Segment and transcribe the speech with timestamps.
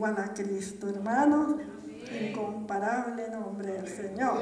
[0.00, 1.56] igual a Cristo, hermanos.
[2.10, 4.38] Incomparable nombre del Señor.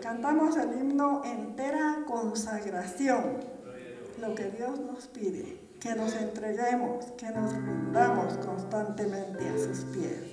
[0.00, 3.40] Cantamos el himno entera consagración.
[4.18, 10.32] Lo que Dios nos pide, que nos entreguemos, que nos rindamos constantemente a sus pies.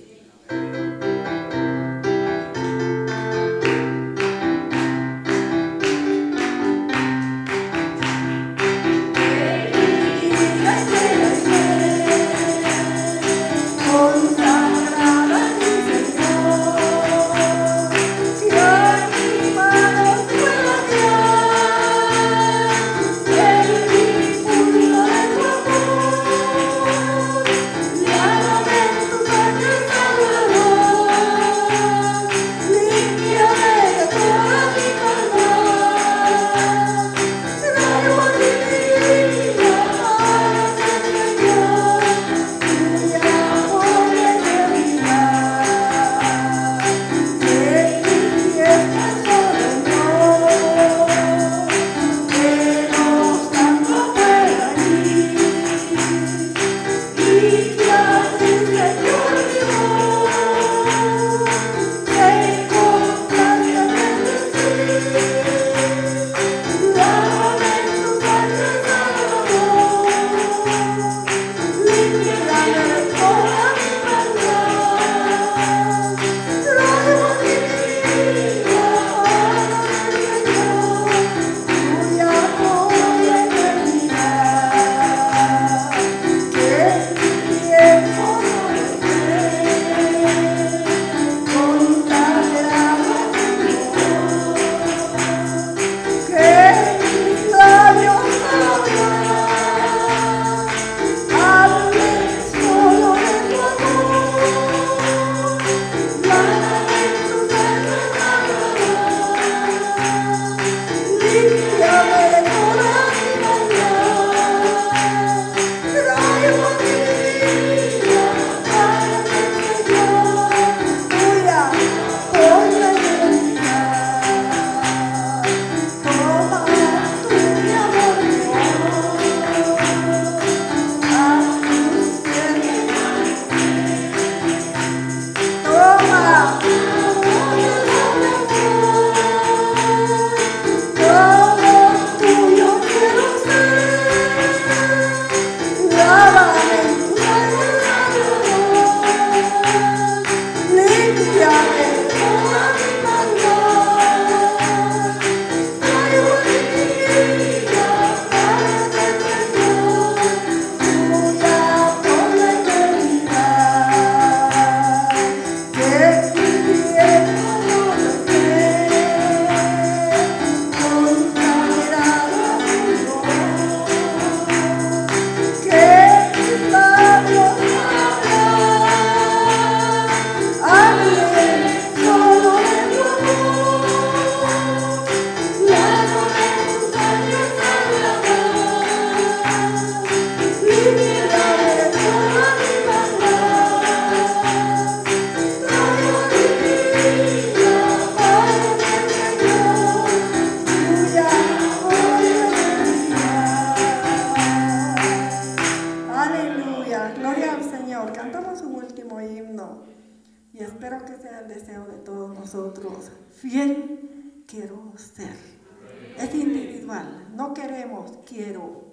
[217.34, 218.90] no queremos, quiero.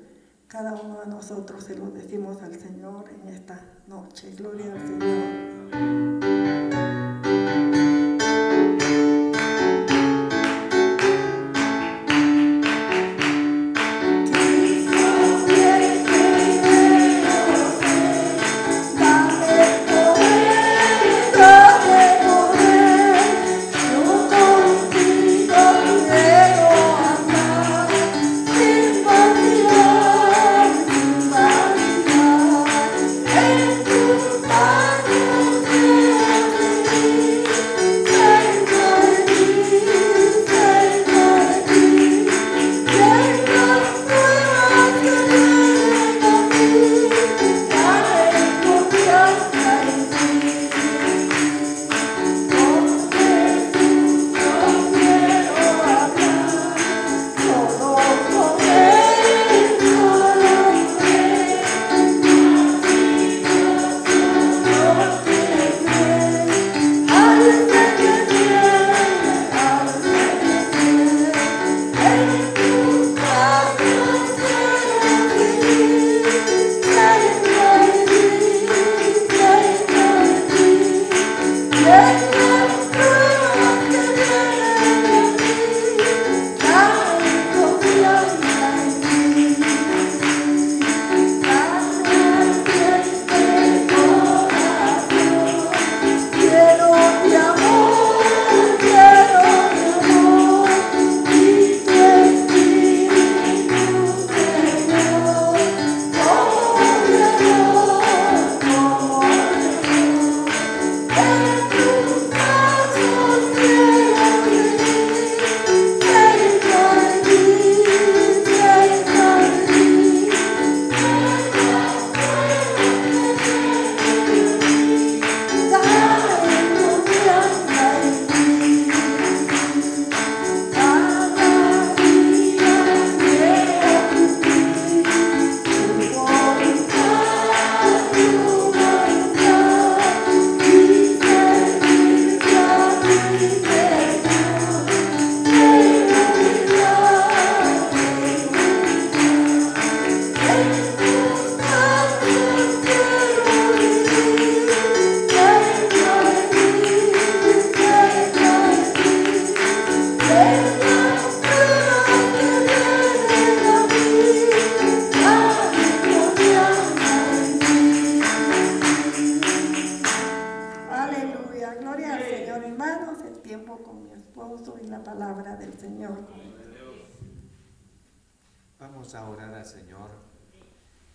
[0.48, 4.32] Cada uno de nosotros se lo decimos al Señor en esta noche.
[4.36, 6.87] Gloria al Señor.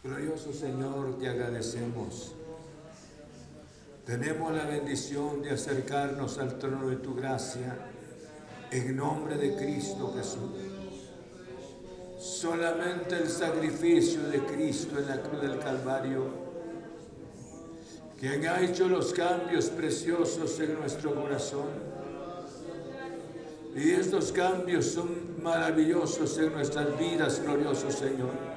[0.02, 2.32] Glorioso Señor, te agradecemos.
[4.04, 7.76] Tenemos la bendición de acercarnos al trono de tu gracia
[8.72, 10.50] en nombre de Cristo Jesús.
[12.18, 16.42] Solamente el sacrificio de Cristo en la cruz del Calvario
[18.18, 21.70] quien ha hecho los cambios preciosos en nuestro corazón.
[23.74, 28.51] Y estos cambios son maravillosos en nuestras vidas, glorioso Señor.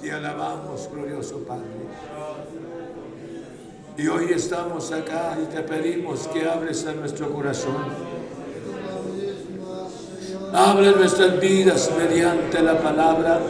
[0.00, 1.64] Te alabamos, glorioso Padre.
[3.98, 7.84] Y hoy estamos acá y te pedimos que abres a nuestro corazón.
[10.54, 13.40] Abre nuestras vidas mediante la palabra.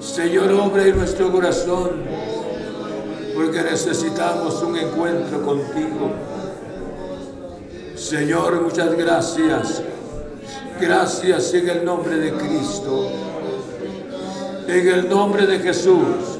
[0.00, 2.02] Señor, obra en nuestro corazón
[3.34, 6.10] porque necesitamos un encuentro contigo.
[7.96, 9.82] Señor, muchas gracias.
[10.78, 13.28] Gracias en el nombre de Cristo.
[14.68, 16.38] En el nombre de Jesús.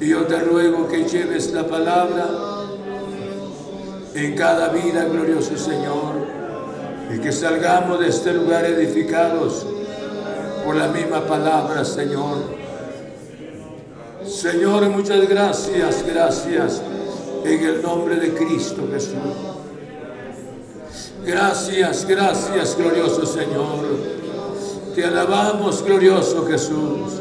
[0.00, 2.28] Y yo te ruego que lleves la palabra
[4.14, 6.14] en cada vida, glorioso Señor.
[7.14, 9.66] Y que salgamos de este lugar edificados
[10.64, 12.58] por la misma palabra, Señor
[14.28, 16.82] Señor, muchas gracias, gracias
[17.44, 19.16] en el nombre de Cristo Jesús.
[21.24, 23.86] Gracias, gracias, glorioso Señor.
[24.94, 27.20] Te alabamos, glorioso Jesús,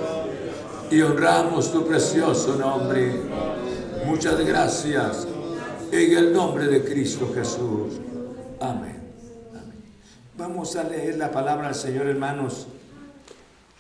[0.90, 3.22] y honramos tu precioso nombre.
[4.06, 5.28] Muchas gracias
[5.92, 8.00] en el nombre de Cristo Jesús.
[8.60, 8.98] Amén.
[9.52, 9.84] Amén.
[10.38, 12.68] Vamos a leer la palabra del Señor, hermanos,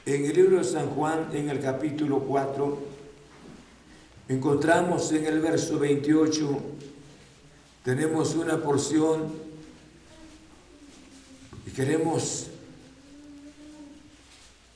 [0.05, 2.97] en el libro de San Juan, en el capítulo 4
[4.29, 6.59] encontramos en el verso 28,
[7.83, 9.31] tenemos una porción
[11.65, 12.47] y queremos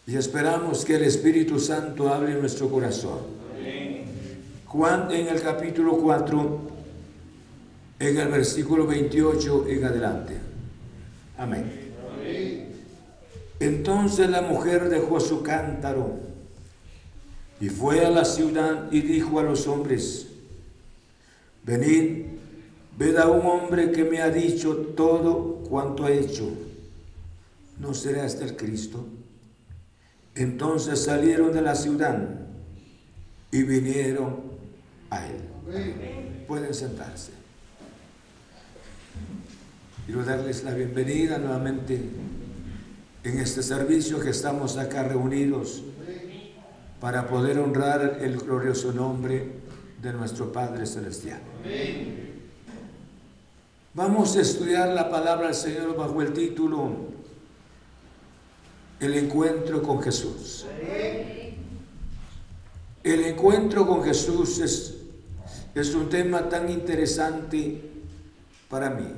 [0.08, 3.20] y esperamos que el Espíritu Santo hable en nuestro corazón.
[4.66, 6.60] Juan en el capítulo 4,
[8.00, 10.34] en el versículo 28 en adelante.
[11.38, 11.92] Amén.
[13.60, 16.18] Entonces la mujer dejó su cántaro
[17.60, 20.28] y fue a la ciudad y dijo a los hombres,
[21.64, 22.26] venid,
[22.98, 26.50] ved a un hombre que me ha dicho todo cuanto ha hecho.
[27.78, 29.06] ¿No será este el Cristo?
[30.36, 32.18] Entonces salieron de la ciudad
[33.52, 34.44] y vinieron
[35.10, 35.42] a él.
[36.48, 37.32] Pueden sentarse.
[40.06, 42.02] Quiero darles la bienvenida nuevamente
[43.24, 45.84] en este servicio que estamos acá reunidos
[47.00, 49.52] para poder honrar el glorioso nombre
[50.02, 51.40] de nuestro Padre Celestial.
[53.94, 57.11] Vamos a estudiar la palabra del Señor bajo el título
[59.02, 60.66] El encuentro con Jesús.
[63.04, 64.94] El encuentro con Jesús es,
[65.76, 67.82] es un tema tan interesante
[68.70, 69.12] para mí.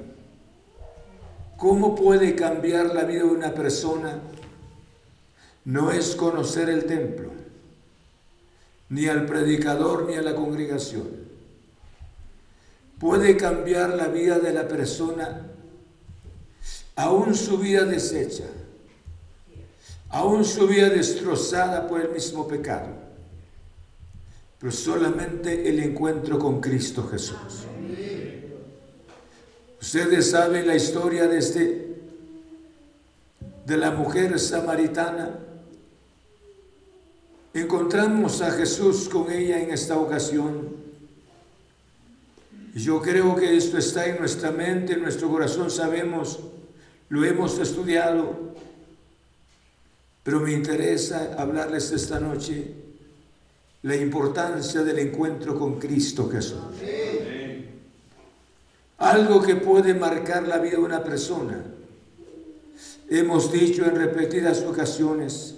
[1.58, 4.20] ¿Cómo puede cambiar la vida de una persona?
[5.66, 7.32] No es conocer el templo
[8.90, 11.10] ni al predicador ni a la congregación.
[13.00, 15.48] Puede cambiar la vida de la persona,
[16.96, 18.46] aún su vida deshecha,
[20.14, 22.88] aún su vida destrozada por el mismo pecado,
[24.60, 27.66] pero solamente el encuentro con Cristo Jesús.
[29.82, 31.96] Ustedes saben la historia de, este,
[33.66, 35.40] de la mujer samaritana
[37.54, 40.70] Encontramos a Jesús con ella en esta ocasión.
[42.74, 46.40] Yo creo que esto está en nuestra mente, en nuestro corazón, sabemos,
[47.10, 48.56] lo hemos estudiado,
[50.24, 52.74] pero me interesa hablarles esta noche
[53.84, 56.62] la importancia del encuentro con Cristo Jesús.
[58.98, 61.62] Algo que puede marcar la vida de una persona.
[63.10, 65.56] Hemos dicho en repetidas ocasiones,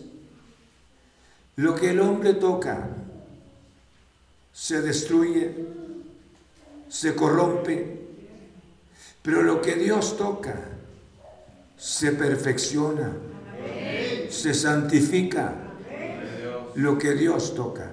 [1.57, 2.89] lo que el hombre toca
[4.51, 5.53] se destruye,
[6.89, 7.99] se corrompe,
[9.21, 10.55] pero lo que Dios toca
[11.77, 13.13] se perfecciona,
[14.29, 15.53] se santifica
[16.75, 17.91] lo que Dios toca.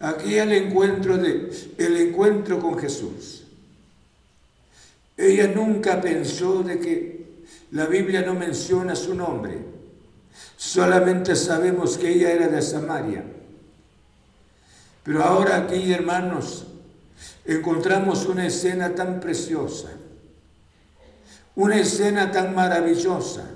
[0.00, 3.44] Aquí el encuentro de el encuentro con Jesús.
[5.16, 7.22] Ella nunca pensó de que
[7.70, 9.58] la Biblia no menciona su nombre.
[10.56, 13.24] Solamente sabemos que ella era de Samaria.
[15.04, 16.66] Pero ahora aquí, hermanos,
[17.44, 19.90] encontramos una escena tan preciosa,
[21.56, 23.48] una escena tan maravillosa.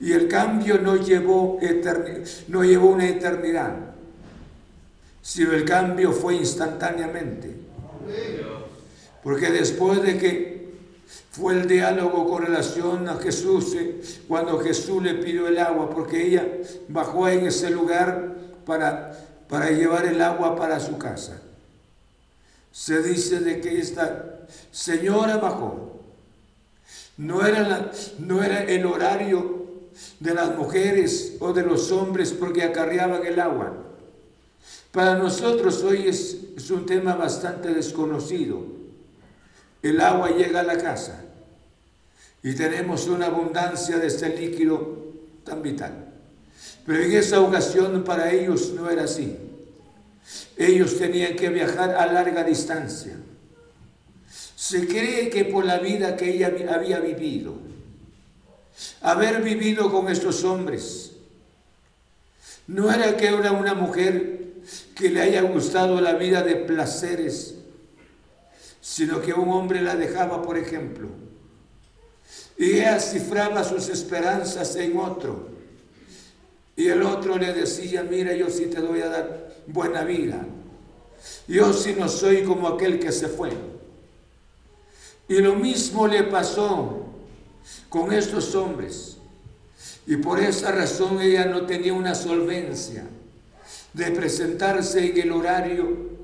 [0.00, 1.58] Y el cambio no llevó,
[2.48, 3.74] no llevó una eternidad,
[5.20, 7.54] sino el cambio fue instantáneamente.
[9.22, 10.58] Porque después de que
[11.30, 16.26] fue el diálogo con relación a Jesús, eh, cuando Jesús le pidió el agua, porque
[16.26, 16.46] ella
[16.88, 18.34] bajó en ese lugar
[18.64, 19.16] para,
[19.48, 21.40] para llevar el agua para su casa.
[22.72, 26.00] Se dice de que esta señora bajó.
[27.16, 29.57] No era, no era el horario
[30.20, 33.72] de las mujeres o de los hombres porque acarreaban el agua.
[34.92, 38.62] Para nosotros hoy es, es un tema bastante desconocido.
[39.82, 41.24] El agua llega a la casa
[42.42, 44.98] y tenemos una abundancia de este líquido
[45.44, 46.06] tan vital.
[46.86, 49.36] Pero en esa ocasión para ellos no era así.
[50.56, 53.16] Ellos tenían que viajar a larga distancia.
[54.56, 57.54] Se cree que por la vida que ella había vivido,
[59.00, 61.12] haber vivido con estos hombres,
[62.66, 64.52] no era que era una mujer
[64.94, 67.54] que le haya gustado la vida de placeres,
[68.80, 71.08] sino que un hombre la dejaba, por ejemplo,
[72.58, 75.48] y ella cifraba sus esperanzas en otro.
[76.76, 80.44] Y el otro le decía, mira, yo sí te voy a dar buena vida.
[81.46, 83.50] Yo sí no soy como aquel que se fue.
[85.28, 87.07] Y lo mismo le pasó
[87.88, 89.16] con estos hombres.
[90.06, 93.04] Y por esa razón ella no tenía una solvencia
[93.92, 96.18] de presentarse en el horario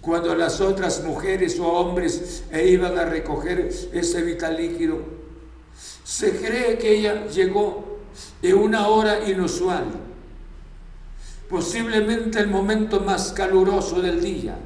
[0.00, 4.98] cuando las otras mujeres o hombres e iban a recoger ese vital líquido.
[6.04, 7.98] Se cree que ella llegó
[8.42, 9.84] en una hora inusual,
[11.48, 14.56] posiblemente el momento más caluroso del día,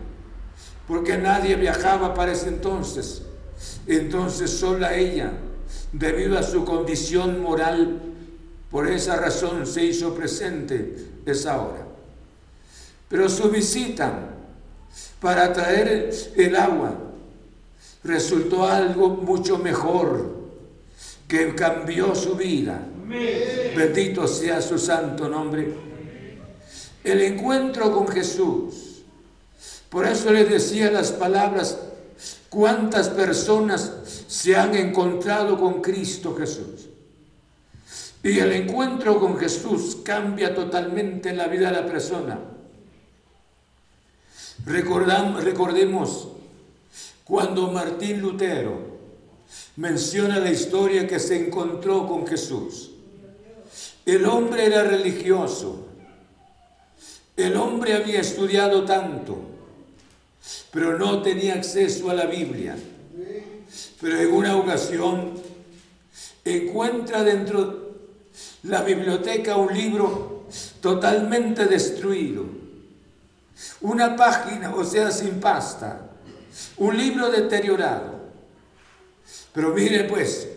[0.87, 3.23] porque nadie viajaba para ese entonces.
[3.87, 5.33] Entonces sola ella
[5.92, 8.01] debido a su condición moral.
[8.70, 11.87] Por esa razón se hizo presente esa hora.
[13.09, 14.35] Pero su visita
[15.20, 16.94] para traer el agua
[18.05, 20.37] resultó algo mucho mejor
[21.27, 22.81] que cambió su vida.
[23.77, 25.72] Bendito sea su santo nombre.
[27.03, 29.03] El encuentro con Jesús.
[29.88, 31.79] Por eso le decía las palabras
[32.48, 33.92] ¿Cuántas personas
[34.26, 36.88] se han encontrado con Cristo Jesús?
[38.22, 42.38] Y el encuentro con Jesús cambia totalmente la vida de la persona.
[44.64, 46.28] recordemos
[47.24, 48.98] cuando Martín Lutero
[49.76, 52.92] menciona la historia que se encontró con Jesús.
[54.06, 55.87] El hombre era religioso.
[57.37, 59.58] El hombre había estudiado tanto
[60.70, 62.77] pero no tenía acceso a la Biblia.
[64.01, 65.35] Pero en una ocasión
[66.44, 67.66] encuentra dentro
[68.62, 70.46] de la biblioteca un libro
[70.81, 72.44] totalmente destruido,
[73.81, 76.11] una página, o sea, sin pasta,
[76.77, 78.18] un libro deteriorado.
[79.53, 80.48] Pero mire pues,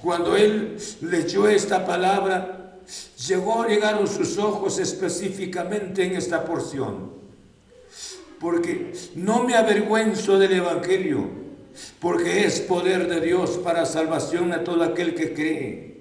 [0.00, 2.78] cuando él leyó esta palabra,
[3.26, 7.25] llegó, llegaron sus ojos específicamente en esta porción
[8.40, 11.28] porque no me avergüenzo del Evangelio,
[12.00, 15.96] porque es poder de Dios para salvación a todo aquel que cree,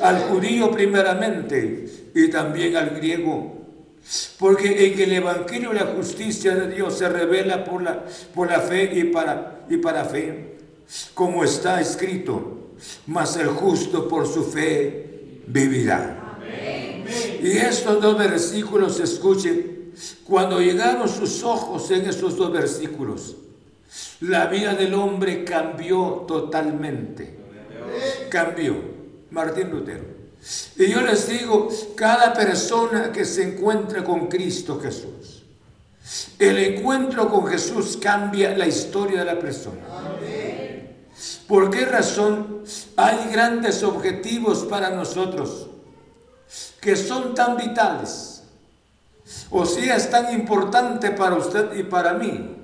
[0.00, 3.58] al judío primeramente y también al griego.
[4.38, 8.90] Porque en el Evangelio la justicia de Dios se revela por la, por la fe
[8.94, 10.56] y para, y para fe,
[11.14, 12.70] como está escrito,
[13.06, 16.38] mas el justo por su fe vivirá.
[17.42, 19.79] Y estos dos versículos escuchen
[20.24, 23.36] cuando llegaron sus ojos en esos dos versículos,
[24.20, 27.38] la vida del hombre cambió totalmente.
[28.28, 29.00] Cambió.
[29.30, 30.04] Martín Lutero.
[30.76, 35.42] Y yo les digo, cada persona que se encuentra con Cristo Jesús,
[36.38, 39.80] el encuentro con Jesús cambia la historia de la persona.
[41.46, 42.62] ¿Por qué razón
[42.96, 45.68] hay grandes objetivos para nosotros
[46.80, 48.29] que son tan vitales?
[49.50, 52.56] O sea, es tan importante para usted y para mí.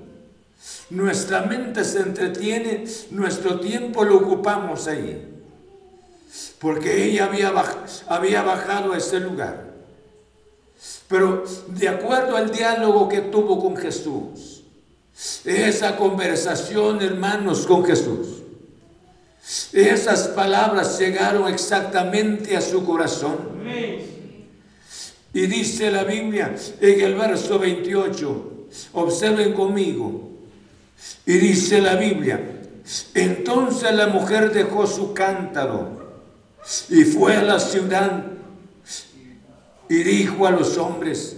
[0.89, 5.33] Nuestra mente se entretiene, nuestro tiempo lo ocupamos ahí.
[6.59, 7.53] Porque ella había,
[8.07, 9.67] había bajado a ese lugar.
[11.07, 14.63] Pero de acuerdo al diálogo que tuvo con Jesús,
[15.45, 18.43] esa conversación, hermanos, con Jesús,
[19.71, 23.37] esas palabras llegaron exactamente a su corazón.
[25.37, 30.31] Y dice la Biblia en el verso 28, observen conmigo,
[31.27, 32.41] Y dice la Biblia,
[33.13, 36.23] entonces la mujer dejó su cántaro
[36.89, 38.23] y fue a la ciudad
[39.87, 41.37] y dijo a los hombres,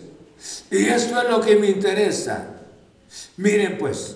[0.72, 2.56] y esto es lo que me interesa,
[3.36, 4.16] miren pues,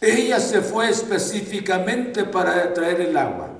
[0.00, 3.50] ella se fue específicamente para traer el agua.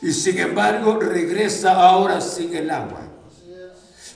[0.00, 3.13] Y sin embargo regresa ahora sin el agua.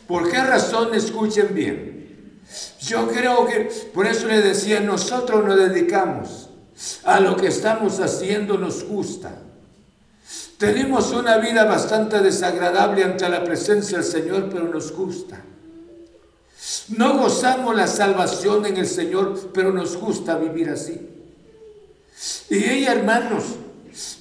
[0.09, 0.95] ¿Por qué razón?
[0.95, 2.41] Escuchen bien.
[2.81, 6.49] Yo creo que, por eso le decía, nosotros nos dedicamos
[7.05, 9.31] a lo que estamos haciendo, nos gusta.
[10.57, 15.43] Tenemos una vida bastante desagradable ante la presencia del Señor, pero nos gusta.
[16.89, 21.07] No gozamos la salvación en el Señor, pero nos gusta vivir así.
[22.49, 23.45] Y ella, hermanos,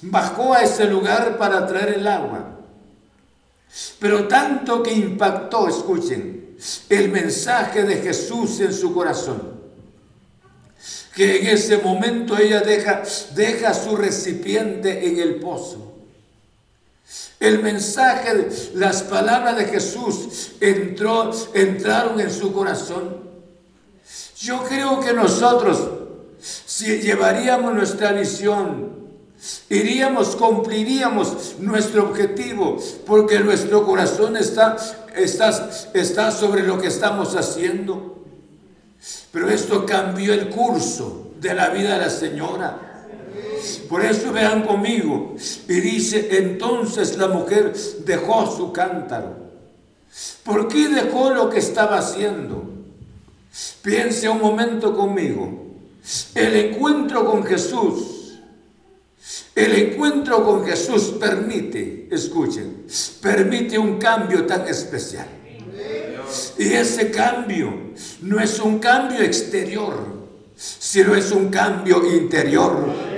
[0.02, 2.47] bajó a ese lugar para traer el agua.
[3.98, 6.56] Pero tanto que impactó, escuchen,
[6.88, 9.58] el mensaje de Jesús en su corazón,
[11.14, 13.02] que en ese momento ella deja,
[13.34, 15.94] deja su recipiente en el pozo.
[17.40, 23.28] El mensaje, las palabras de Jesús entró, entraron en su corazón.
[24.38, 25.88] Yo creo que nosotros,
[26.40, 28.97] si llevaríamos nuestra visión,
[29.70, 34.76] iríamos, cumpliríamos nuestro objetivo, porque nuestro corazón está,
[35.14, 38.24] está, está sobre lo que estamos haciendo.
[39.32, 42.88] Pero esto cambió el curso de la vida de la señora.
[43.88, 45.34] Por eso vean conmigo.
[45.68, 47.74] Y dice, entonces la mujer
[48.04, 49.36] dejó su cántaro.
[50.42, 52.64] ¿Por qué dejó lo que estaba haciendo?
[53.82, 55.66] Piense un momento conmigo.
[56.34, 58.17] El encuentro con Jesús,
[59.64, 62.86] el encuentro con Jesús permite, escuchen,
[63.20, 65.26] permite un cambio tan especial.
[66.58, 67.72] Y ese cambio
[68.22, 69.94] no es un cambio exterior,
[70.56, 73.08] sino es un cambio interior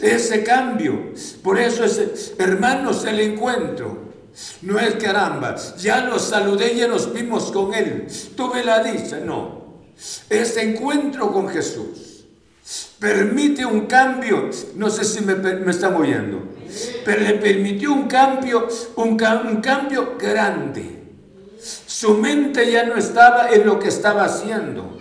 [0.00, 1.12] ese cambio.
[1.42, 4.08] Por eso, es, hermanos, el encuentro.
[4.62, 8.06] No es caramba, ya lo saludé, ya nos vimos con él.
[8.36, 9.82] Tuve la dicha, no.
[10.30, 12.07] Ese encuentro con Jesús
[12.98, 14.50] permite un cambio.
[14.74, 16.42] No sé si me, me están oyendo,
[17.04, 20.96] pero le permitió un cambio, un, un cambio grande.
[21.60, 24.98] Su mente ya no estaba en lo que estaba haciendo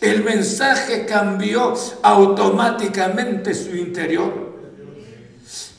[0.00, 4.52] el mensaje cambió automáticamente su interior.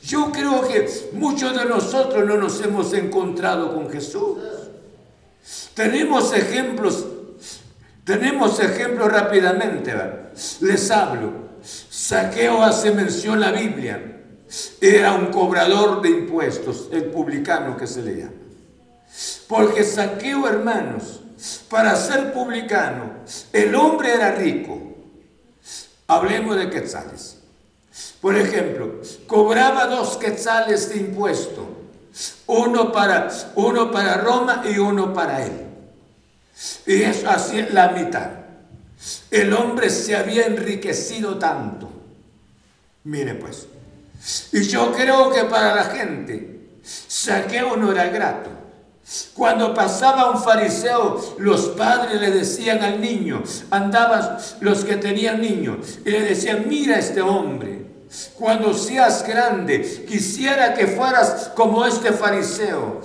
[0.02, 4.38] Yo creo que muchos de nosotros no nos hemos encontrado con Jesús.
[5.74, 7.06] Tenemos ejemplos,
[8.04, 9.94] tenemos ejemplos rápidamente.
[10.60, 11.44] Les hablo.
[11.62, 14.22] Saqueo hace mención la Biblia.
[14.80, 18.32] Era un cobrador de impuestos, el publicano que se le llama.
[19.48, 21.20] Porque Saqueo, hermanos,
[21.68, 23.12] para ser publicano,
[23.52, 24.80] el hombre era rico.
[26.06, 27.38] Hablemos de quetzales.
[28.20, 31.68] Por ejemplo, cobraba dos quetzales de impuesto,
[32.46, 35.63] uno para, uno para Roma y uno para él.
[36.86, 38.30] Y eso así la mitad.
[39.30, 41.90] El hombre se había enriquecido tanto.
[43.04, 43.66] Mire pues.
[44.52, 48.50] Y yo creo que para la gente, saqueo no era grato.
[49.34, 55.98] Cuando pasaba un fariseo, los padres le decían al niño, andaban los que tenían niños,
[56.06, 57.73] y le decían, mira este hombre,
[58.36, 63.00] cuando seas grande, quisiera que fueras como este fariseo.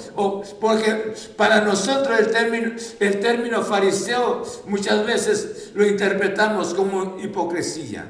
[0.60, 8.06] Porque para nosotros el término, el término fariseo muchas veces lo interpretamos como hipocresía.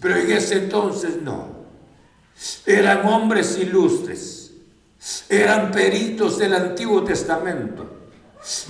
[0.00, 1.64] Pero en ese entonces no.
[2.66, 4.44] Eran hombres ilustres
[5.28, 7.86] eran peritos del Antiguo Testamento.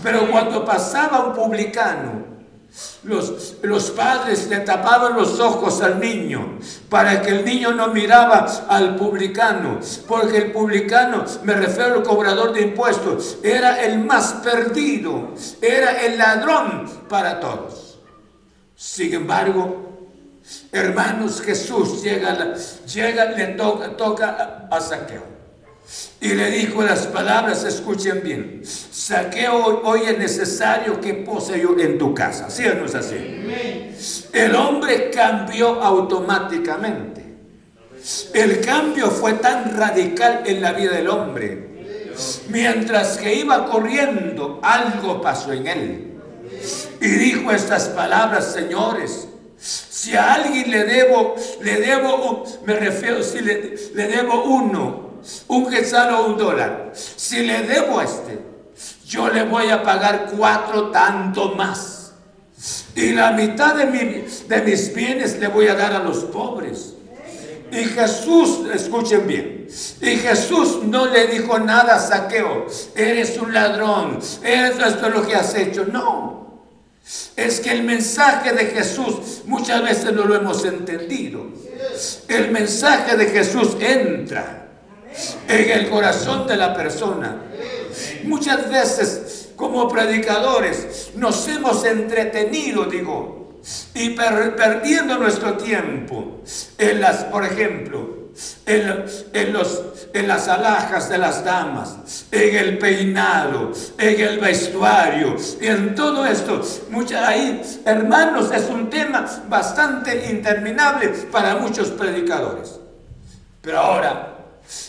[0.03, 2.34] Pero cuando pasaba un publicano,
[3.05, 6.59] los, los, padres le tapaban los ojos al niño
[6.89, 12.53] para que el niño no miraba al publicano, porque el publicano, me refiero al cobrador
[12.53, 17.99] de impuestos, era el más perdido, era el ladrón para todos.
[18.75, 20.09] Sin embargo,
[20.73, 22.55] hermanos, Jesús llega,
[22.93, 25.34] llega le toca, toca a Saqueo.
[26.21, 31.99] Y le dijo las palabras, escuchen bien, saqueo hoy es necesario que pose yo en
[31.99, 32.49] tu casa.
[32.49, 33.45] ¿Sí no es así?
[34.33, 37.23] El hombre cambió automáticamente.
[38.33, 41.69] El cambio fue tan radical en la vida del hombre.
[42.49, 46.15] Mientras que iba corriendo, algo pasó en él.
[47.01, 53.41] Y dijo estas palabras, señores, si a alguien le debo, le debo, me refiero, si
[53.41, 55.04] le debo uno,
[55.49, 56.93] un quetzal o un dólar.
[56.95, 58.39] Si le debo a este,
[59.07, 62.13] yo le voy a pagar cuatro tanto más.
[62.95, 63.87] Y la mitad de,
[64.49, 66.95] de mis bienes le voy a dar a los pobres.
[67.71, 69.67] Y Jesús, escuchen bien,
[70.01, 75.27] y Jesús no le dijo nada a Saqueo, eres un ladrón, eres esto es lo
[75.27, 75.85] que has hecho.
[75.87, 76.63] No,
[77.37, 81.49] es que el mensaje de Jesús muchas veces no lo hemos entendido.
[82.29, 84.64] El mensaje de Jesús entra
[85.49, 87.37] en el corazón de la persona.
[88.25, 93.61] Muchas veces como predicadores nos hemos entretenido, digo,
[93.95, 96.43] y perdiendo nuestro tiempo
[96.79, 98.25] en las, por ejemplo,
[98.67, 105.95] en, los, en las alhajas de las damas, en el peinado, en el vestuario, en
[105.95, 106.61] todo esto.
[106.91, 112.81] Mucha, ahí, hermanos, es un tema bastante interminable para muchos predicadores.
[113.63, 114.34] Pero ahora,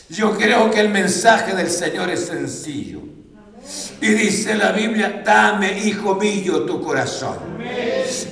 [0.09, 3.01] yo creo que el mensaje del Señor es sencillo.
[4.01, 7.37] Y dice la Biblia, dame, hijo mío, tu corazón.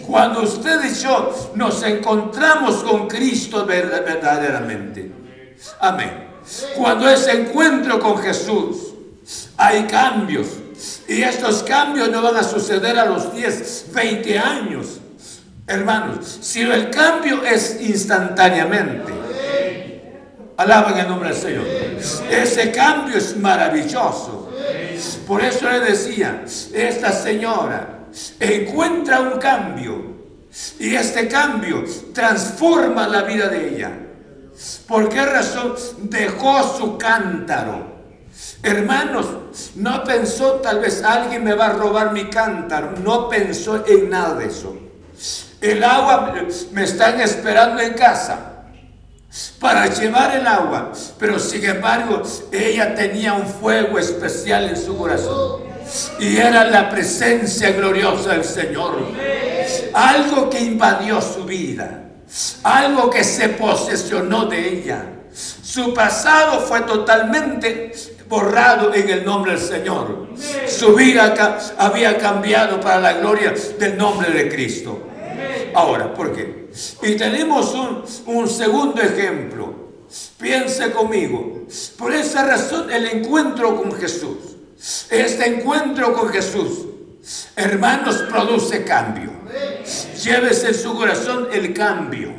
[0.06, 5.12] Cuando usted y yo nos encontramos con Cristo verdaderamente.
[5.80, 6.28] Amén.
[6.76, 8.94] Cuando ese encuentro con Jesús,
[9.58, 10.48] hay cambios.
[11.08, 15.00] Y estos cambios no van a suceder a los 10, 20 años.
[15.66, 19.23] Hermanos, sino el cambio es instantáneamente.
[20.58, 21.66] Alaban el nombre del Señor.
[22.30, 24.52] Ese cambio es maravilloso.
[25.28, 28.06] Por eso le decía, esta señora
[28.40, 30.14] encuentra un cambio
[30.80, 33.92] y este cambio transforma la vida de ella.
[34.88, 37.94] ¿Por qué razón dejó su cántaro?
[38.62, 39.26] Hermanos,
[39.76, 42.94] no pensó tal vez alguien me va a robar mi cántaro.
[43.04, 44.78] No pensó en nada de eso.
[45.60, 46.34] El agua
[46.72, 48.53] me están esperando en casa
[49.60, 50.92] para llevar el agua.
[51.18, 55.64] Pero sin embargo, ella tenía un fuego especial en su corazón.
[56.20, 59.00] Y era la presencia gloriosa del Señor.
[59.94, 62.02] Algo que invadió su vida.
[62.64, 65.06] Algo que se posesionó de ella.
[65.34, 67.92] Su pasado fue totalmente
[68.28, 70.30] borrado en el nombre del Señor.
[70.68, 71.34] Su vida
[71.78, 75.13] había cambiado para la gloria del nombre de Cristo.
[75.74, 76.70] Ahora, ¿por qué?
[77.02, 77.76] Y tenemos
[78.26, 79.74] un, segundo ejemplo.
[80.40, 81.66] Piense conmigo.
[81.98, 84.38] Por esa razón el encuentro con Jesús.
[85.10, 86.86] Este encuentro con Jesús,
[87.56, 89.32] hermanos, produce cambio.
[90.24, 92.34] Llévese en su corazón el cambio.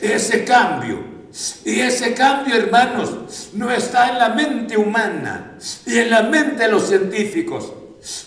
[0.00, 1.18] Ese cambio.
[1.64, 6.68] Y ese cambio, hermanos, no está en la mente humana y en la mente de
[6.68, 7.72] los científicos.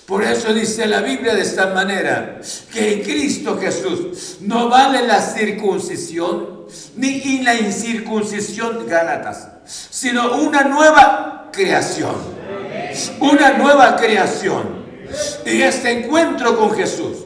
[0.06, 5.22] Por eso dice la Biblia de esta manera, que en Cristo Jesús no vale la
[5.22, 6.62] circuncisión
[6.96, 12.16] ni la incircuncisión Gálatas, sino una nueva creación.
[13.20, 14.82] Una nueva creación.
[15.46, 17.26] Y este encuentro con Jesús,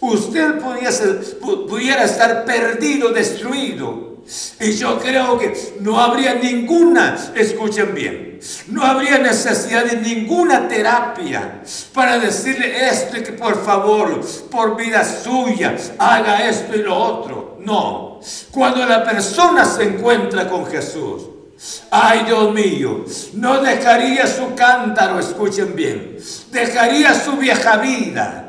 [0.00, 4.16] usted pudiera estar perdido, destruido,
[4.60, 8.25] y yo creo que no habría ninguna, escuchen bien,
[8.68, 14.20] no habría necesidad de ninguna terapia para decirle esto y que por favor,
[14.50, 17.58] por vida suya, haga esto y lo otro.
[17.60, 18.20] No,
[18.50, 21.22] cuando la persona se encuentra con Jesús,
[21.90, 26.18] Ay, Dios mío, no dejaría su cántaro, escuchen bien,
[26.50, 28.46] dejaría su vieja vida,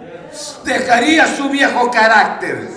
[0.65, 2.67] dejaría su viejo carácter,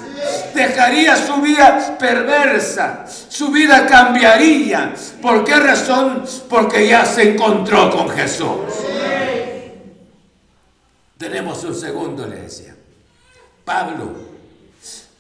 [0.55, 4.95] dejaría su vida perversa, su vida cambiaría.
[5.21, 6.25] ¿Por qué razón?
[6.49, 8.61] Porque ya se encontró con Jesús.
[11.19, 12.75] Tenemos un segundo, le decía.
[13.65, 14.13] Pablo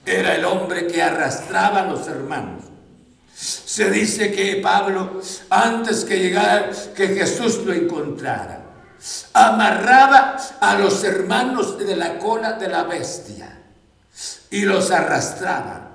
[0.05, 2.65] era el hombre que arrastraba a los hermanos.
[3.35, 8.61] Se dice que Pablo, antes que llegara, que Jesús lo encontrara,
[9.33, 13.60] amarraba a los hermanos de la cola de la bestia
[14.51, 15.89] y los arrastraba.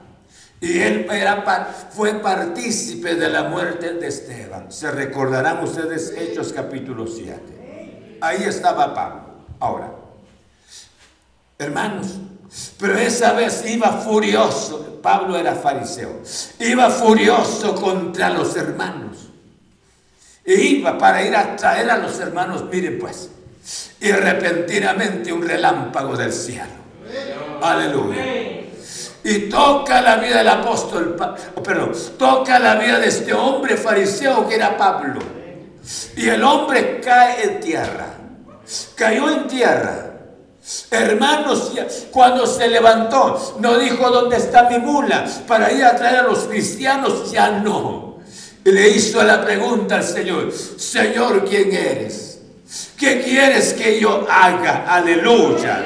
[0.62, 1.44] Y él era,
[1.92, 4.72] fue partícipe de la muerte de Esteban.
[4.72, 8.18] Se recordarán ustedes Hechos capítulo 7.
[8.22, 9.22] Ahí estaba Pablo.
[9.60, 9.92] Ahora,
[11.60, 12.08] hermanos,
[12.80, 15.00] pero esa vez iba furioso.
[15.02, 16.22] Pablo era fariseo.
[16.60, 19.30] Iba furioso contra los hermanos.
[20.44, 23.30] E iba para ir a traer a los hermanos, miren pues,
[24.00, 26.86] y repentinamente un relámpago del cielo
[27.62, 28.45] Aleluya.
[29.26, 31.16] Y toca la vida del apóstol,
[31.64, 35.20] perdón, toca la vida de este hombre fariseo que era Pablo.
[36.16, 38.06] Y el hombre cae en tierra.
[38.94, 40.12] Cayó en tierra.
[40.92, 41.72] Hermanos,
[42.12, 46.42] cuando se levantó, no dijo dónde está mi mula para ir a traer a los
[46.42, 48.20] cristianos, ya no.
[48.64, 52.35] Y le hizo la pregunta al Señor, Señor, ¿quién eres?
[52.98, 54.86] ¿Qué quieres que yo haga?
[54.88, 55.84] Aleluya.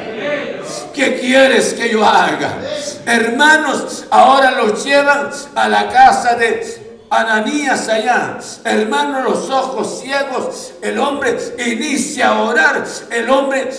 [0.94, 2.60] ¿Qué quieres que yo haga?
[3.06, 11.00] Hermanos, ahora los llevan a la casa de Ananías allá, hermano, los ojos ciegos, el
[11.00, 13.72] hombre inicia a orar, el hombre,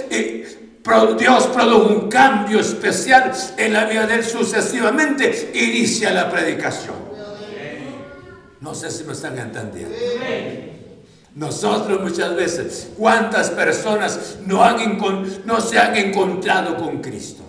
[1.16, 6.96] Dios produjo un cambio especial en la vida de él sucesivamente, inicia la predicación.
[8.60, 9.94] No sé si me están entendiendo.
[11.34, 17.42] Nosotros muchas veces, ¿cuántas personas no, se han encontrado con Cristo?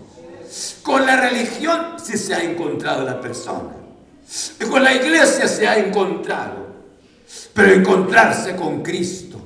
[0.84, 3.72] Con la religión sí se ha encontrado la persona.
[4.60, 6.67] Y con la iglesia se ha encontrado.
[7.54, 9.39] Pero encontrarse con Cristo.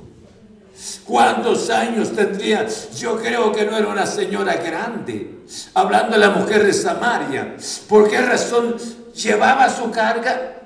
[1.06, 2.66] ¿Cuántos años tendría?
[2.98, 5.44] Yo creo que no era una señora grande.
[5.72, 7.56] Hablando de la mujer de Samaria.
[7.88, 8.76] ¿Por qué razón
[9.14, 10.56] llevaba su carga?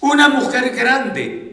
[0.00, 1.49] Una mujer grande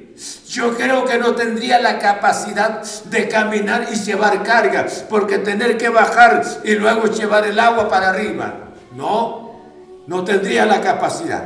[0.50, 5.90] yo creo que no tendría la capacidad de caminar y llevar carga, porque tener que
[5.90, 9.62] bajar y luego llevar el agua para arriba, no,
[10.08, 11.44] no tendría la capacidad.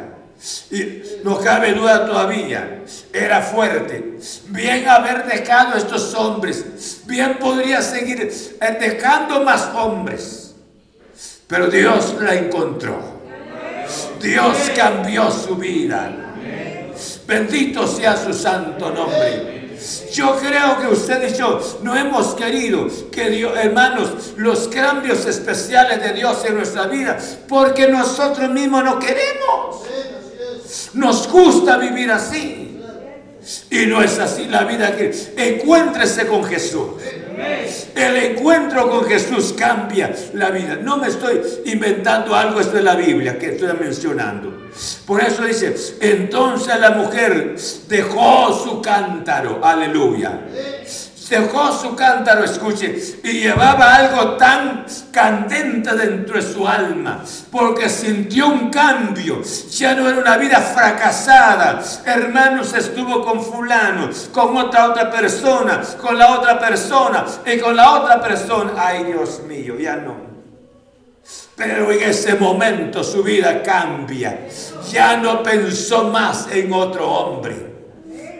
[0.71, 2.83] Y no cabe duda todavía,
[3.13, 4.17] era fuerte.
[4.47, 10.55] Bien haber dejado a estos hombres, bien podría seguir eh, dejando más hombres,
[11.45, 13.21] pero Dios la encontró.
[14.21, 16.30] Dios cambió su vida.
[17.31, 19.77] Bendito sea su santo nombre.
[20.11, 26.03] Yo creo que usted y yo no hemos querido que Dios, hermanos, los cambios especiales
[26.03, 27.17] de Dios en nuestra vida,
[27.47, 29.77] porque nosotros mismos no queremos.
[30.95, 32.81] Nos gusta vivir así.
[33.69, 36.89] Y no es así la vida que encuéntrese con Jesús.
[37.95, 40.75] El encuentro con Jesús cambia la vida.
[40.75, 44.60] No me estoy inventando algo, esto de la Biblia que estoy mencionando.
[45.05, 47.55] Por eso dice, entonces la mujer
[47.87, 50.39] dejó su cántaro, aleluya
[51.31, 52.93] dejó su cántaro, escuche,
[53.23, 59.41] y llevaba algo tan candente dentro de su alma, porque sintió un cambio.
[59.71, 61.81] Ya no era una vida fracasada.
[62.05, 67.91] Hermanos, estuvo con fulano, con otra otra persona, con la otra persona y con la
[67.91, 68.73] otra persona.
[68.75, 70.20] Ay, Dios mío, ya no.
[71.63, 74.47] Pero en ese momento su vida cambia.
[74.91, 77.71] Ya no pensó más en otro hombre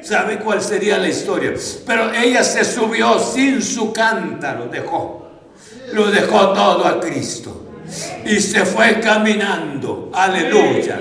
[0.02, 1.54] ¿Sabe cuál sería la historia?
[1.86, 5.30] Pero ella se subió sin su cántaro, dejó.
[5.94, 7.68] Lo dejó todo a Cristo.
[8.26, 10.10] Y se fue caminando.
[10.12, 11.00] Aleluya.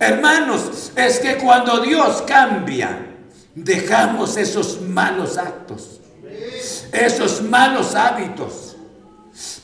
[0.00, 3.06] Hermanos, es que cuando Dios cambia,
[3.54, 6.00] dejamos esos malos actos,
[6.92, 8.71] esos malos hábitos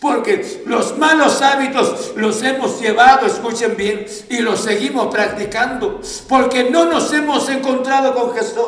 [0.00, 6.00] porque los malos hábitos los hemos llevado, escuchen bien, y los seguimos practicando.
[6.28, 8.66] Porque no nos hemos encontrado con Jesús.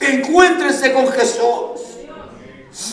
[0.00, 1.80] Encuéntrese con Jesús.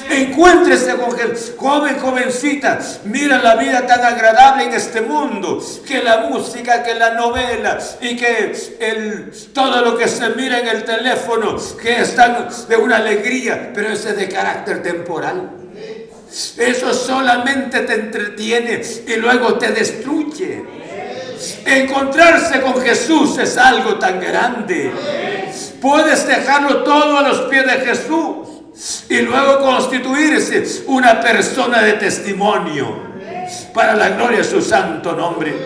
[0.09, 1.53] Encuéntrese con Jesús.
[1.57, 5.63] Joven, jovencita, mira la vida tan agradable en este mundo.
[5.87, 10.67] Que la música, que la novela y que el, todo lo que se mira en
[10.67, 15.58] el teléfono, que están de una alegría, pero ese es de carácter temporal.
[16.57, 20.63] Eso solamente te entretiene y luego te destruye.
[21.65, 24.91] Encontrarse con Jesús es algo tan grande.
[25.81, 28.47] Puedes dejarlo todo a los pies de Jesús
[29.09, 33.09] y luego constituirse una persona de testimonio
[33.73, 35.65] para la gloria de su santo nombre.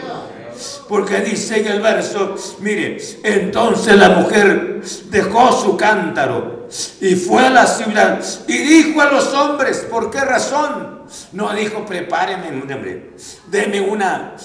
[0.88, 6.68] Porque dice en el verso, mire, entonces la mujer dejó su cántaro
[7.01, 11.03] y fue a la ciudad y dijo a los hombres, ¿por qué razón?
[11.32, 13.14] No dijo, prepárenme, hombre,
[13.47, 14.36] denme una,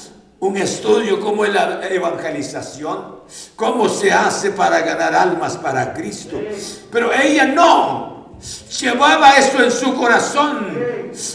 [0.40, 3.20] un estudio como es la evangelización,
[3.56, 6.40] cómo se hace para ganar almas para Cristo.
[6.90, 8.17] Pero ella no,
[8.80, 10.68] Llevaba eso en su corazón.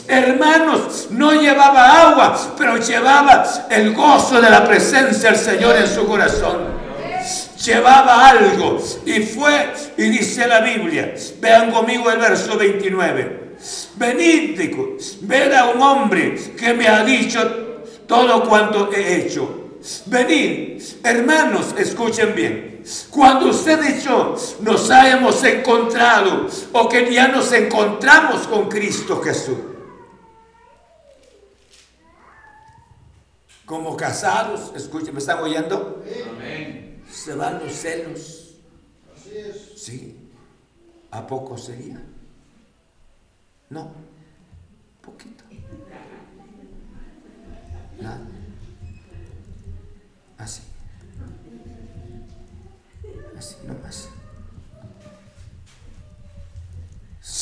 [0.08, 6.06] Hermanos, no llevaba agua, pero llevaba el gozo de la presencia del Señor en su
[6.08, 6.84] corazón.
[7.64, 13.56] Llevaba algo y fue, y dice la Biblia, vean conmigo el verso 29.
[13.96, 14.60] Venid,
[15.22, 17.40] ved a un hombre que me ha dicho
[18.08, 19.64] todo cuanto he hecho.
[20.06, 22.84] Venid, hermanos, escuchen bien.
[23.10, 29.58] Cuando usted y yo nos hayamos encontrado o que ya nos encontramos con Cristo Jesús.
[33.66, 36.04] Como casados, escuchen, ¿me están oyendo?
[37.10, 38.56] Se van los celos.
[39.76, 40.18] Sí.
[41.12, 42.02] ¿A poco sería?
[43.70, 43.92] No.
[45.02, 45.44] Poquito.
[48.02, 48.43] Nada.
[50.38, 50.62] Así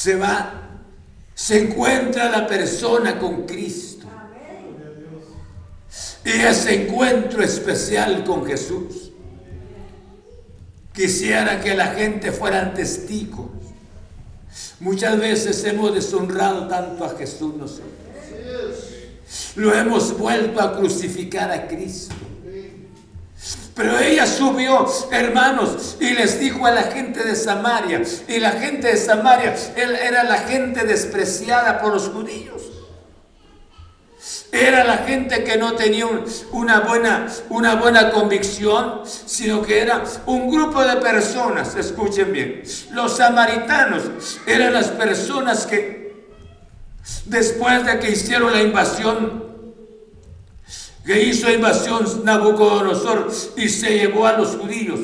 [0.02, 0.80] se va,
[1.36, 4.08] se encuentra la persona con Cristo.
[6.26, 9.12] Y ese encuentro especial con Jesús.
[10.94, 13.50] Quisiera que la gente fueran testigos.
[14.80, 17.92] Muchas veces hemos deshonrado tanto a Jesús nosotros.
[19.56, 22.16] Lo hemos vuelto a crucificar a Cristo.
[23.76, 28.88] Pero ella subió, hermanos, y les dijo a la gente de Samaria, y la gente
[28.88, 32.64] de Samaria él era la gente despreciada por los judíos.
[34.52, 36.06] Era la gente que no tenía
[36.52, 42.62] una buena, una buena convicción, sino que era un grupo de personas, escuchen bien,
[42.92, 46.28] los samaritanos eran las personas que
[47.26, 49.51] después de que hicieron la invasión
[51.06, 55.00] que hizo invasión Nabucodonosor y se llevó a los judíos.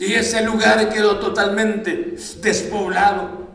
[0.00, 3.46] Y ese lugar quedó totalmente despoblado.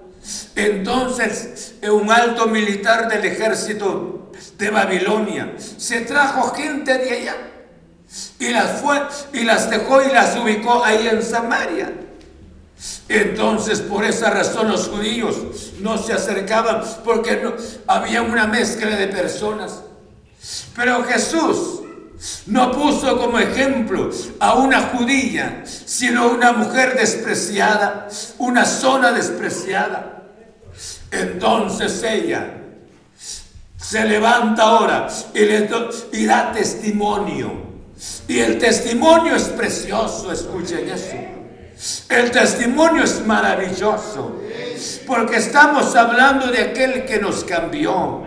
[0.55, 7.35] Entonces, un alto militar del ejército de Babilonia se trajo gente de allá
[8.39, 9.01] y las fue
[9.33, 11.91] y las dejó y las ubicó ahí en Samaria.
[13.09, 17.53] Entonces, por esa razón los judíos no se acercaban porque no,
[17.87, 19.81] había una mezcla de personas.
[20.75, 21.80] Pero Jesús
[22.47, 24.09] no puso como ejemplo
[24.39, 28.07] a una judía, sino una mujer despreciada,
[28.37, 30.23] una zona despreciada.
[31.11, 32.61] Entonces ella
[33.77, 35.69] se levanta ahora y, le
[36.13, 37.71] y da testimonio.
[38.27, 42.07] Y el testimonio es precioso, escuchen eso.
[42.09, 44.39] El testimonio es maravilloso,
[45.07, 48.23] porque estamos hablando de aquel que nos cambió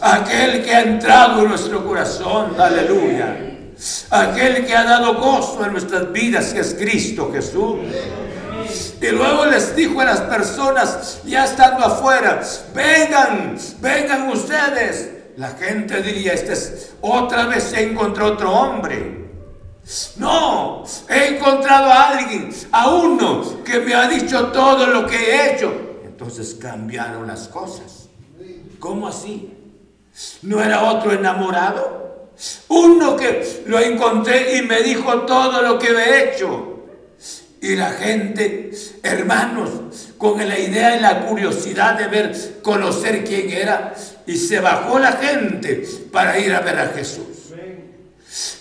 [0.00, 3.36] aquel que ha entrado en nuestro corazón, aleluya.
[4.10, 7.78] Aquel que ha dado gozo en nuestras vidas, que es Cristo Jesús.
[9.00, 12.40] Y luego les dijo a las personas, ya estando afuera,
[12.74, 15.10] vengan, vengan ustedes.
[15.36, 19.26] La gente diría, este es, otra vez se encontró otro hombre.
[20.16, 25.54] No, he encontrado a alguien, a uno que me ha dicho todo lo que he
[25.54, 25.72] hecho.
[26.04, 28.08] Entonces cambiaron las cosas.
[28.80, 29.55] ¿Cómo así?
[30.42, 32.30] ¿No era otro enamorado?
[32.68, 36.84] Uno que lo encontré y me dijo todo lo que he hecho.
[37.60, 38.70] Y la gente,
[39.02, 39.70] hermanos,
[40.18, 43.94] con la idea y la curiosidad de ver, conocer quién era,
[44.26, 47.36] y se bajó la gente para ir a ver a Jesús.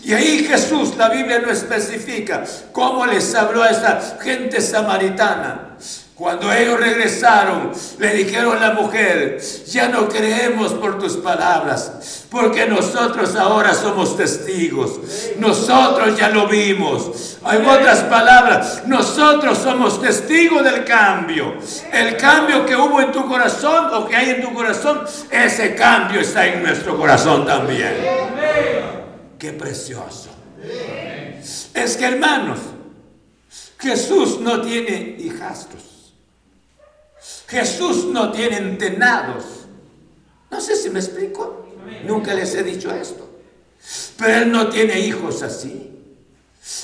[0.03, 5.77] Y ahí Jesús, la Biblia no especifica cómo les habló a esa gente samaritana.
[6.15, 9.37] Cuando ellos regresaron, le dijeron a la mujer,
[9.67, 14.97] ya no creemos por tus palabras, porque nosotros ahora somos testigos,
[15.39, 17.37] nosotros ya lo vimos.
[17.43, 21.55] Hay otras palabras, nosotros somos testigos del cambio.
[21.91, 26.21] El cambio que hubo en tu corazón o que hay en tu corazón, ese cambio
[26.21, 27.93] está en nuestro corazón también.
[29.37, 30.29] Qué precioso.
[31.73, 32.59] Es que hermanos,
[33.79, 35.94] Jesús no tiene hijastros.
[37.47, 39.43] Jesús no tiene entenados.
[40.49, 41.67] No sé si me explico.
[42.05, 43.29] Nunca les he dicho esto.
[44.17, 45.91] Pero Él no tiene hijos así.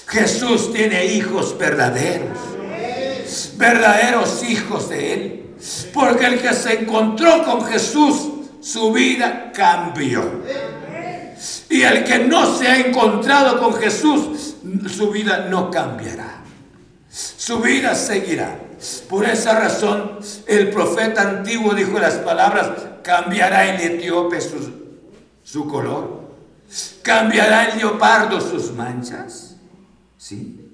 [0.07, 2.37] Jesús tiene hijos verdaderos.
[3.57, 5.45] Verdaderos hijos de Él.
[5.93, 8.29] Porque el que se encontró con Jesús,
[8.61, 10.43] su vida cambió.
[11.69, 14.55] Y el que no se ha encontrado con Jesús,
[14.87, 16.30] su vida no cambiará.
[17.11, 18.57] Su vida seguirá.
[19.09, 22.71] Por esa razón, el profeta antiguo dijo las palabras,
[23.03, 24.39] cambiará el etíope
[25.43, 26.21] su, color,
[27.01, 29.55] cambiará el leopardo sus manchas.
[30.17, 30.69] ¿Sí?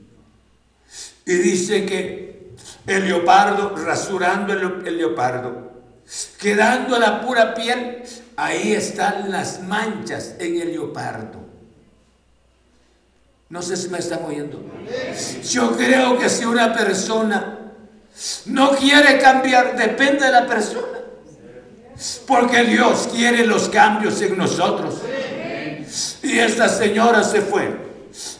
[1.25, 2.51] Y dice que
[2.85, 5.71] el leopardo, rasurando el, el leopardo,
[6.39, 8.03] quedando la pura piel,
[8.35, 11.36] ahí están las manchas en el leopardo.
[13.49, 14.61] No sé si me están oyendo.
[15.49, 17.59] Yo creo que si una persona
[18.45, 20.99] no quiere cambiar, depende de la persona.
[22.27, 25.01] Porque Dios quiere los cambios en nosotros.
[26.23, 27.87] Y esta señora se fue.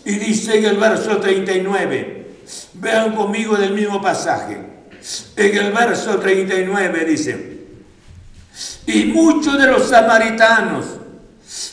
[0.04, 2.28] Y dice en el verso 39,
[2.74, 4.58] vean conmigo del mismo pasaje.
[5.36, 7.58] En el verso 39 dice,
[8.86, 10.86] y muchos de los samaritanos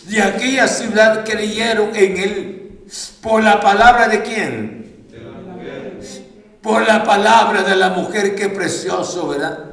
[0.04, 2.63] de aquella ciudad creyeron en él
[3.20, 4.84] por la palabra de quién?
[6.64, 9.72] por la palabra de la mujer, qué precioso, ¿verdad?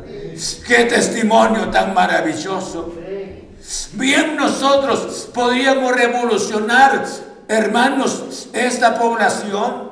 [0.67, 2.93] Qué testimonio tan maravilloso.
[3.93, 7.05] Bien nosotros podríamos revolucionar,
[7.47, 9.89] hermanos, esta población.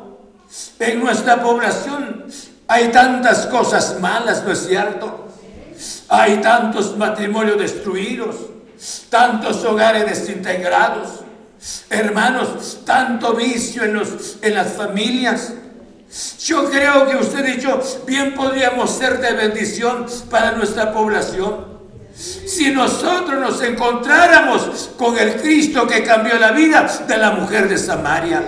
[0.77, 2.25] En nuestra población
[2.67, 5.27] hay tantas cosas malas, ¿no es cierto?
[6.09, 8.35] Hay tantos matrimonios destruidos,
[9.09, 11.21] tantos hogares desintegrados,
[11.89, 15.53] hermanos, tanto vicio en, los, en las familias.
[16.43, 21.67] Yo creo que usted y yo bien podríamos ser de bendición para nuestra población.
[22.15, 27.77] Si nosotros nos encontráramos con el Cristo que cambió la vida de la mujer de
[27.77, 28.43] Samaria,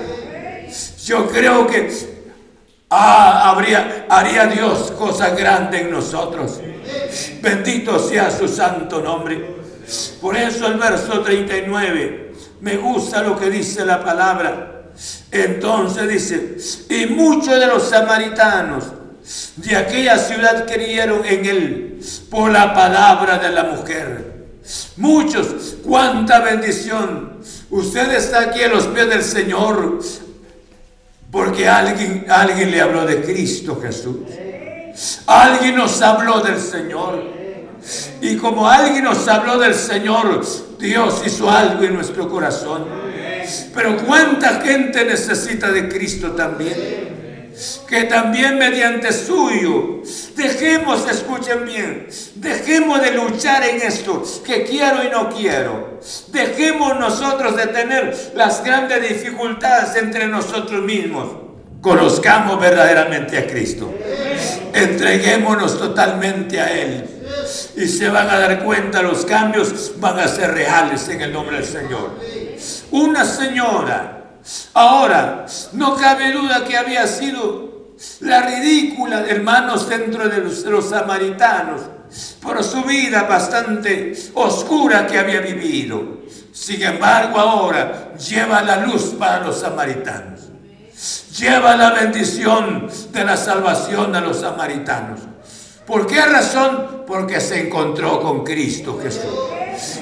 [1.05, 1.89] yo creo que
[2.89, 6.59] ah, habría, haría Dios cosas grandes en nosotros.
[7.41, 9.61] Bendito sea su santo nombre.
[10.19, 12.30] Por eso el verso 39,
[12.61, 14.83] me gusta lo que dice la palabra.
[15.31, 16.57] Entonces dice,
[16.89, 18.85] y muchos de los samaritanos
[19.55, 21.99] de aquella ciudad creyeron en él
[22.29, 24.31] por la palabra de la mujer.
[24.97, 27.39] Muchos, cuánta bendición.
[27.69, 29.99] Usted está aquí a los pies del Señor
[31.31, 34.17] porque alguien, alguien le habló de Cristo Jesús.
[35.25, 37.23] Alguien nos habló del Señor.
[38.21, 40.45] Y como alguien nos habló del Señor,
[40.81, 42.85] Dios hizo algo en nuestro corazón.
[43.73, 47.11] Pero cuánta gente necesita de Cristo también.
[47.87, 50.01] Que también mediante suyo
[50.35, 55.99] dejemos, escuchen bien, dejemos de luchar en esto, que quiero y no quiero.
[56.29, 61.27] Dejemos nosotros de tener las grandes dificultades entre nosotros mismos.
[61.81, 63.93] Conozcamos verdaderamente a Cristo.
[64.73, 67.20] Entreguémonos totalmente a Él
[67.75, 71.57] y se van a dar cuenta, los cambios van a ser reales en el nombre
[71.57, 72.19] del Señor.
[72.91, 74.37] Una señora,
[74.73, 80.89] ahora, no cabe duda que había sido la ridícula, hermanos, dentro de los, de los
[80.89, 81.81] samaritanos,
[82.41, 86.21] por su vida bastante oscura que había vivido.
[86.51, 90.41] Sin embargo, ahora lleva la luz para los samaritanos.
[91.37, 95.30] Lleva la bendición de la salvación a los samaritanos.
[95.85, 97.03] ¿Por qué razón?
[97.07, 99.23] Porque se encontró con Cristo Jesús.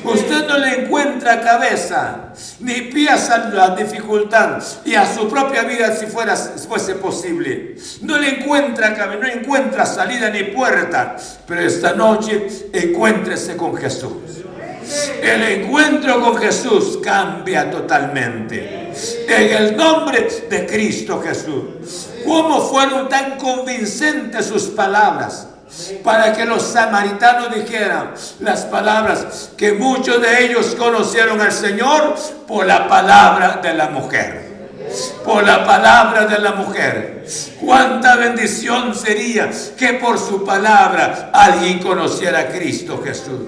[0.04, 5.96] Usted no le encuentra cabeza ni pies a la dificultad y a su propia vida
[5.96, 7.76] si fuera, fuese posible.
[8.02, 11.16] No le encuentra cabeza, no encuentra salida ni puerta.
[11.48, 14.44] Pero esta noche encuéntrese con Jesús.
[15.22, 18.92] El encuentro con Jesús cambia totalmente.
[19.28, 22.08] En el nombre de Cristo Jesús.
[22.26, 25.48] ¿Cómo fueron tan convincentes sus palabras?
[26.04, 32.16] Para que los samaritanos dijeran las palabras que muchos de ellos conocieron al Señor
[32.48, 34.50] por la palabra de la mujer.
[35.24, 37.26] Por la palabra de la mujer.
[37.62, 43.42] Cuánta bendición sería que por su palabra alguien conociera a Cristo Jesús.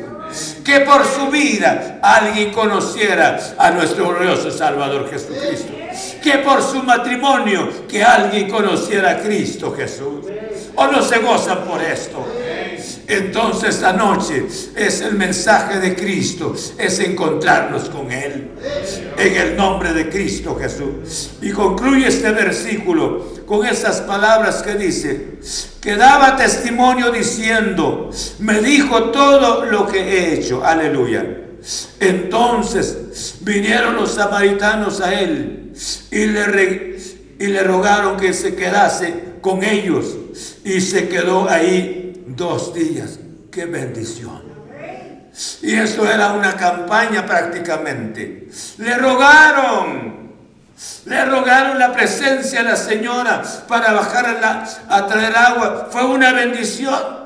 [0.64, 5.74] Que por su vida alguien conociera a nuestro glorioso Salvador Jesucristo.
[6.22, 10.28] Que por su matrimonio que alguien conociera a Cristo Jesús
[10.76, 12.26] o no se gozan por esto.
[13.08, 14.46] Entonces esta noche
[14.76, 18.52] es el mensaje de Cristo, es encontrarnos con Él.
[19.18, 21.32] En el nombre de Cristo Jesús.
[21.42, 25.40] Y concluye este versículo con esas palabras que dice,
[25.82, 28.10] que daba testimonio diciendo,
[28.40, 30.64] me dijo todo lo que he hecho.
[30.64, 31.26] Aleluya.
[32.00, 35.74] Entonces vinieron los samaritanos a Él
[36.12, 36.98] y le,
[37.40, 40.16] y le rogaron que se quedase con ellos
[40.64, 43.20] y se quedó ahí dos días.
[43.52, 44.52] ¡Qué bendición!
[45.62, 48.50] Y eso era una campaña prácticamente.
[48.78, 50.34] Le rogaron,
[51.06, 55.90] le rogaron la presencia de la señora para bajar a, traer agua.
[55.92, 57.22] Fue una bendición.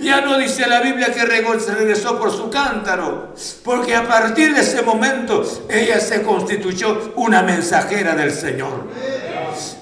[0.00, 4.80] Ya no dice la Biblia que regresó por su cántaro, porque a partir de ese
[4.80, 8.88] momento ella se constituyó una mensajera del Señor.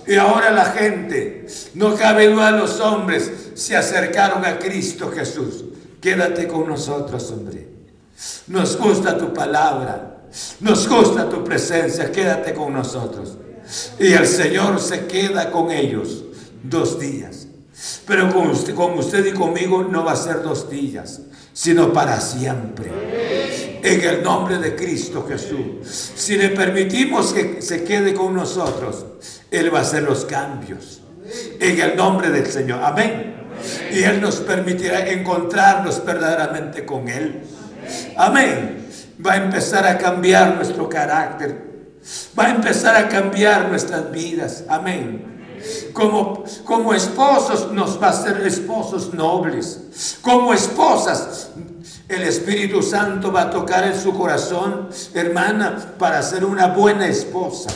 [0.07, 5.65] Y ahora la gente, no cabe duda, los hombres se acercaron a Cristo Jesús.
[6.01, 7.69] Quédate con nosotros, hombre.
[8.47, 10.25] Nos gusta tu palabra,
[10.61, 13.37] nos gusta tu presencia, quédate con nosotros.
[13.99, 16.25] Y el Señor se queda con ellos
[16.63, 17.47] dos días.
[18.07, 21.21] Pero con usted, con usted y conmigo no va a ser dos días,
[21.53, 23.81] sino para siempre.
[23.83, 26.13] En el nombre de Cristo Jesús.
[26.15, 29.05] Si le permitimos que se quede con nosotros,
[29.57, 31.01] él va a hacer los cambios.
[31.61, 32.81] En el nombre del Señor.
[32.83, 33.35] Amén.
[33.91, 37.43] Y Él nos permitirá encontrarnos verdaderamente con Él.
[38.17, 38.87] Amén.
[39.25, 41.65] Va a empezar a cambiar nuestro carácter.
[42.39, 44.65] Va a empezar a cambiar nuestras vidas.
[44.69, 45.35] Amén.
[45.93, 50.19] Como, como esposos nos va a ser esposos nobles.
[50.21, 51.51] Como esposas,
[52.09, 57.71] el Espíritu Santo va a tocar en su corazón, hermana, para ser una buena esposa.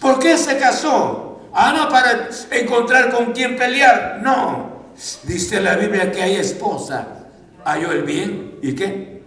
[0.00, 1.40] ¿Por qué se casó?
[1.52, 4.20] Ah, no, para encontrar con quién pelear.
[4.22, 4.72] No.
[5.24, 7.22] Dice la Biblia que hay esposa
[7.64, 9.22] halló el bien y qué?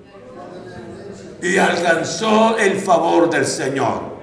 [1.42, 4.16] Y alcanzó el favor del Señor.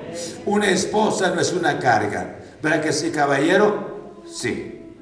[0.45, 2.39] Una esposa no es una carga.
[2.63, 4.23] ¿Verdad que sí, caballero?
[4.27, 4.97] Sí.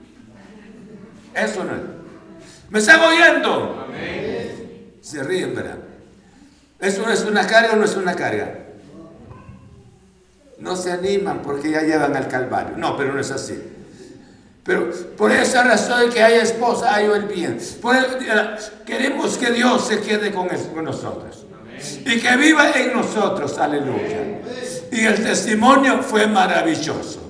[1.34, 1.82] Eso no es.
[2.68, 3.86] ¿Me están oyendo?
[5.00, 5.78] Se ríen, ¿verdad?
[6.78, 8.59] ¿Eso no es una carga o no es una carga?
[10.61, 12.76] No se animan porque ya llevan al Calvario.
[12.76, 13.58] No, pero no es así.
[14.62, 17.58] Pero por esa razón que haya esposa, hay el bien.
[18.84, 20.48] queremos que Dios se quede con,
[20.84, 21.46] nosotros.
[22.04, 23.56] Y que viva en nosotros.
[23.58, 24.40] Aleluya.
[24.92, 27.20] Y el testimonio fue maravilloso.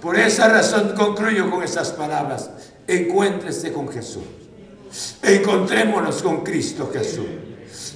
[0.00, 2.50] Por esa razón concluyo con estas palabras.
[2.86, 4.22] Encuéntrese con Jesús.
[5.22, 7.26] Encontrémonos con Cristo Jesús.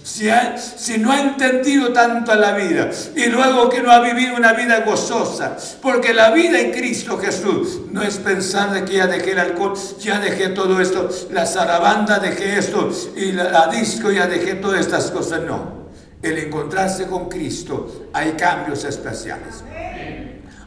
[0.04, 4.52] Si, no ha entendido tanto a la vida y luego que no ha vivido una
[4.52, 9.32] vida gozosa, porque la vida en Cristo Jesús no es pensar de que ya dejé
[9.32, 14.56] el alcohol, ya dejé todo esto, la zarabanda dejé esto y la, disco ya dejé
[14.56, 15.84] todas estas cosas, no.
[16.20, 19.64] El encontrarse con Cristo hay cambios especiales.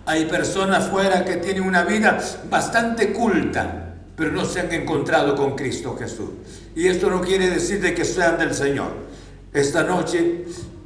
[0.08, 2.18] Hay personas fuera que tienen una vida
[2.50, 6.30] bastante culta, pero no se han encontrado con Cristo Jesús.
[6.76, 9.07] Y esto no quiere decir de que sean del Señor.
[9.58, 10.45] Esta noche,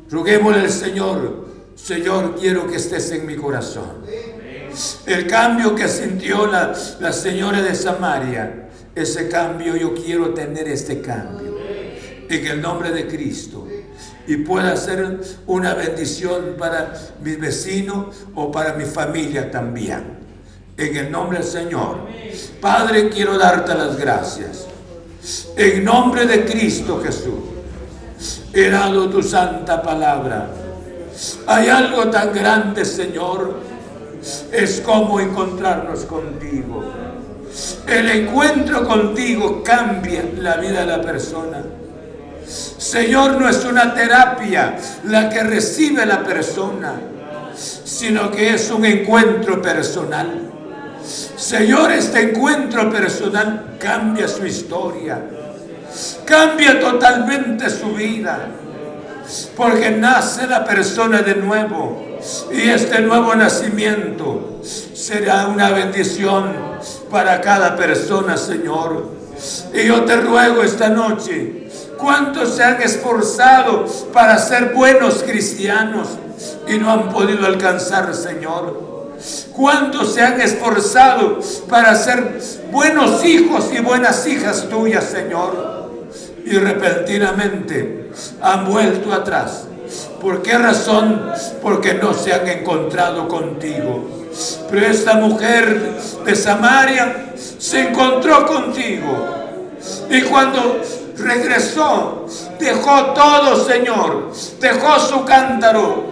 [0.10, 1.46] roguémosle al Señor,
[1.76, 4.06] Señor, quiero que estés en mi corazón.
[5.06, 6.74] El cambio que sintió la,
[7.12, 11.58] señora de Samaria, ese cambio yo quiero tener este cambio.
[12.30, 13.68] En el nombre de Cristo.
[14.26, 20.18] Y pueda ser una bendición para mis vecinos o para mi familia también.
[20.78, 22.08] En el nombre del Señor.
[22.62, 24.66] Padre, quiero darte las gracias.
[25.58, 27.51] En nombre de Cristo Jesús
[28.54, 30.48] he dado tu santa palabra.
[31.48, 33.60] Hay algo tan grande, Señor,
[34.52, 36.84] es como encontrarnos contigo.
[37.88, 41.64] El encuentro contigo cambia la vida de la persona.
[42.46, 46.94] Señor, no es una terapia la que recibe la persona,
[47.56, 50.50] sino que es un encuentro personal.
[51.36, 55.20] Señor, este encuentro personal cambia su historia
[56.26, 58.48] Cambia totalmente su vida.
[59.56, 62.20] Porque nace la persona de nuevo.
[62.52, 64.60] Y este nuevo nacimiento
[64.94, 66.54] será una bendición
[67.10, 69.10] para cada persona, Señor.
[69.74, 71.68] Y yo te ruego esta noche,
[71.98, 76.10] ¿cuántos se han esforzado para ser buenos cristianos
[76.68, 78.92] y no han podido alcanzar, Señor?
[79.52, 81.40] ¿Cuántos se han esforzado
[81.70, 82.40] para ser
[82.72, 85.81] buenos hijos y buenas hijas tuyas, Señor?
[86.52, 89.68] Y repentinamente han vuelto atrás.
[90.20, 91.32] ¿Por qué razón?
[91.62, 94.28] Porque no se han encontrado contigo.
[94.70, 95.94] Pero esta mujer
[96.26, 99.28] de Samaria se encontró contigo.
[100.10, 100.82] Y cuando
[101.18, 102.26] regresó,
[102.60, 104.32] dejó todo, Señor.
[104.60, 106.12] Dejó su cántaro,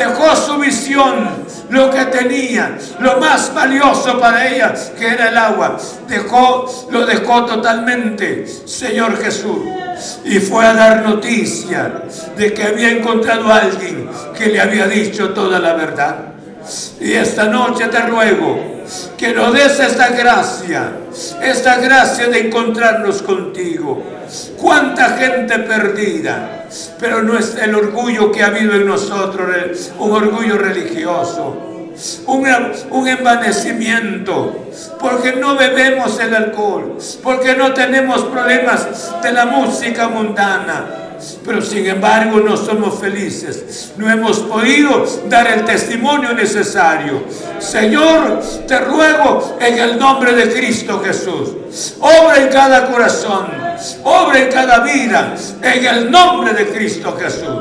[0.00, 1.28] dejó su visión,
[1.68, 5.76] lo que tenía, lo más valioso para ella, que era el agua.
[6.08, 9.60] Dejó, lo dejó totalmente, Señor Jesús.
[10.24, 12.04] Y fue a dar noticia
[12.36, 16.16] de que había encontrado a alguien que le había dicho toda la verdad.
[17.00, 18.80] Y esta noche te ruego
[19.16, 20.92] que nos des esta gracia,
[21.42, 24.02] esta gracia de encontrarnos contigo.
[24.56, 26.66] Cuánta gente perdida,
[26.98, 31.66] pero no es el orgullo que ha habido en nosotros, un orgullo religioso.
[32.26, 32.46] Un,
[32.92, 41.09] un, envanecimiento, porque no bebemos el alcohol, porque no tenemos problemas de la música mundana,
[41.44, 43.92] pero sin embargo no somos felices.
[43.96, 47.24] No hemos podido dar el testimonio necesario.
[47.58, 51.94] Señor, te ruego en el nombre de Cristo Jesús.
[52.00, 53.48] Obra en cada corazón,
[54.04, 57.58] obra en cada vida, en el nombre de Cristo Jesús.